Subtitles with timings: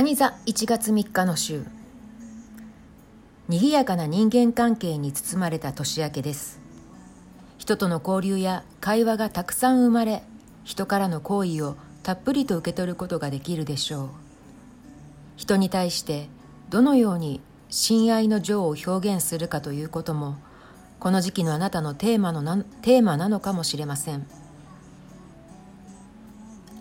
[0.00, 1.64] 蟹座1月3日の週。
[3.48, 6.60] 賑やかな人間関係に包まれた年明けです。
[7.58, 10.22] 人との交流や会話がたくさん生まれ
[10.62, 11.74] 人からの好意を
[12.04, 14.08] たっぷりと受け取ることができるでしょう。
[15.36, 16.28] 人に対して
[16.70, 20.36] どのように親愛の情を表現するかということも
[21.00, 24.28] この時期のあなたのテーマのなテーマなのかもしれません。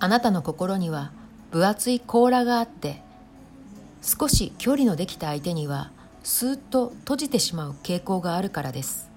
[0.00, 1.12] あなたの心には
[1.52, 3.01] 分厚い甲羅があって
[4.02, 5.92] 少し距離のできた相手には
[6.24, 9.08] スーッと閉じてしまう傾向があるからです。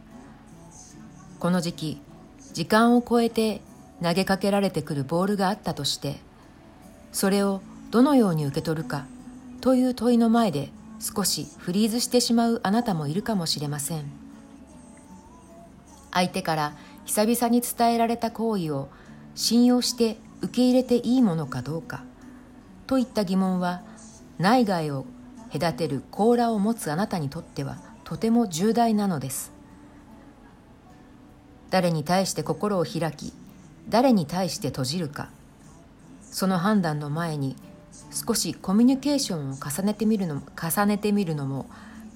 [1.40, 2.02] この時期
[2.54, 3.62] 時間を超えて
[4.02, 6.18] 投げかけられてくるボールがあったとして
[7.12, 7.62] それを
[7.92, 9.06] どのように受け取るか
[9.62, 14.12] という問いの前で少しフリーズしてしまうあなたもいるかもしれません。
[16.12, 16.74] 相手から
[17.06, 18.88] 久々に伝えられた行為を
[19.36, 22.04] 信用して受け入れていいものかどうか
[22.88, 23.82] といった疑問は
[24.38, 25.06] 内外を
[25.52, 29.52] 隔てる甲羅を持つあなたにとってはとても重大なのです。
[31.70, 33.34] 誰に対して心を開き
[33.90, 35.30] 誰に対して閉じるか
[36.22, 37.56] その判断の前に
[38.12, 41.66] 少しコミュニケーションを重ねてみるのも重ねてみるのも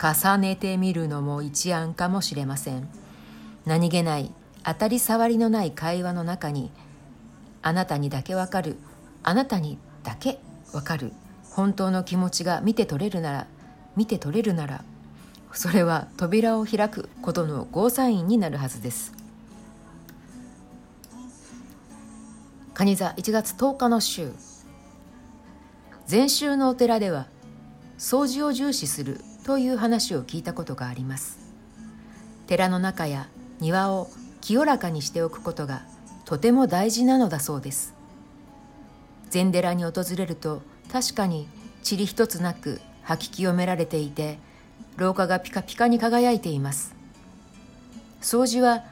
[0.01, 2.87] 重ねてみるのも一案かもしれません。
[3.65, 4.31] 何気ない
[4.63, 6.71] 当たり障りのない会話の中に
[7.61, 8.77] あなたにだけわかる
[9.23, 10.39] あなたにだけ
[10.73, 11.11] わかる。
[11.59, 13.47] 本当の気持ちが見て取れるなら
[13.97, 14.85] 見て取れるなら
[15.51, 19.11] それは扉を開くことのゴーサインになるはずです。
[22.73, 24.31] 蟹座1月10日の週。
[26.05, 27.27] 禅宗のお寺では
[27.97, 31.39] 掃除を重視するという話を聞いたことがあります。
[32.47, 33.27] 寺の中や
[33.59, 34.07] 庭を
[34.39, 35.81] 清らかにしておくことが
[36.23, 37.93] とても大事なのだそうです。
[39.29, 41.47] 禅寺に訪れると確かに
[41.89, 44.39] 塵一つなく吐き清められていて
[44.97, 46.95] 廊下がピカピカに輝いています。
[48.21, 48.83] 掃除は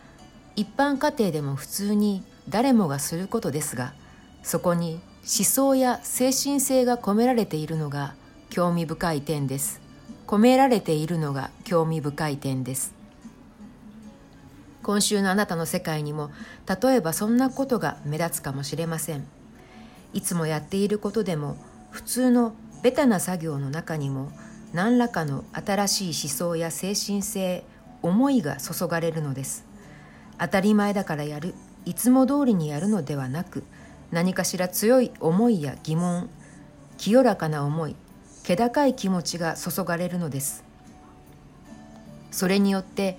[0.55, 3.93] 一般家庭でも普通に誰もがすることですが
[4.41, 8.15] そこに思想や精神性が込められているのが
[8.49, 9.81] 興味深い点です。
[10.25, 12.93] 込められているのが興味深い点です。
[14.83, 16.31] 今週のあなたの世界にも
[16.81, 19.27] 例えばそんなことが目立つかもしれません。
[20.13, 21.57] いつもやっていることでも
[21.97, 22.53] 普通の
[22.83, 24.31] ベタな作業の中にも
[24.71, 27.63] 何らかの新しい思想や精神性
[28.03, 29.65] 思いが注がれるのです。
[30.37, 31.55] 当たり前だからやる。
[31.85, 33.63] いつも通りにやるのではなく
[34.11, 36.29] 何かしら強い思いや疑問
[36.99, 37.95] 清らかな思い
[38.43, 40.63] 気高い気持ちが注がれるのです。
[42.29, 43.17] それによって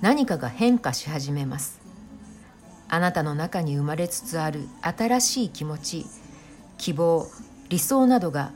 [0.00, 1.80] 何かが変化し始めます。
[2.88, 6.06] あなたの中に生まれつつある新しい気持ち
[6.78, 7.26] 希望
[7.72, 8.52] 理想などが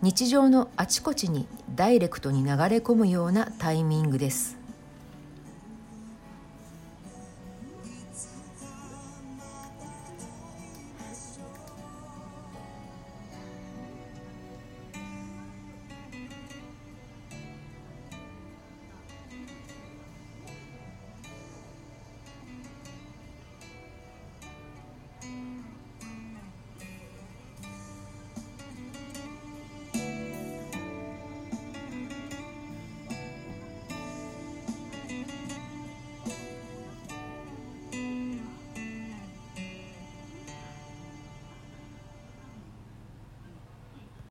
[0.00, 4.59] 日常のあちこちにダイレクトに流れ込むようなタイミングです。